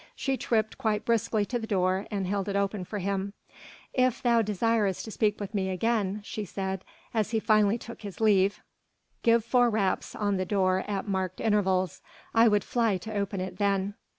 She 0.15 0.35
tripped 0.35 0.79
quite 0.79 1.05
briskly 1.05 1.45
to 1.45 1.59
the 1.59 1.67
door 1.67 2.07
and 2.09 2.25
held 2.25 2.49
it 2.49 2.55
open 2.55 2.85
for 2.85 2.97
him. 2.97 3.33
"If 3.93 4.19
thou 4.23 4.41
desirest 4.41 5.05
to 5.05 5.11
speak 5.11 5.39
with 5.39 5.53
me 5.53 5.69
again," 5.69 6.21
she 6.23 6.43
said, 6.43 6.83
as 7.13 7.29
he 7.29 7.39
finally 7.39 7.77
took 7.77 8.01
his 8.01 8.19
leave, 8.19 8.63
"give 9.21 9.45
four 9.45 9.69
raps 9.69 10.15
on 10.15 10.37
the 10.37 10.43
door 10.45 10.83
at 10.87 11.07
marked 11.07 11.39
intervals. 11.39 12.01
I 12.33 12.47
would 12.47 12.63
fly 12.63 12.97
to 12.97 13.13
open 13.13 13.39
it 13.41 13.59
then." 13.59 13.93